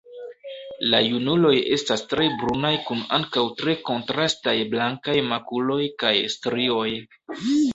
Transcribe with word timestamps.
La 0.93 1.01
junuloj 1.07 1.51
estas 1.75 2.03
tre 2.13 2.25
brunaj 2.39 2.71
kun 2.87 3.03
ankaŭ 3.19 3.45
tre 3.61 3.77
kontrastaj 3.91 4.57
blankaj 4.73 5.19
makuloj 5.29 5.81
kaj 6.05 6.17
strioj. 6.37 6.91